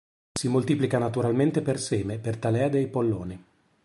Si 0.33 0.47
moltiplica 0.47 0.97
naturalmente 0.97 1.61
per 1.61 1.79
seme, 1.79 2.17
per 2.17 2.37
talea 2.37 2.69
dei 2.69 2.87
polloni. 2.87 3.39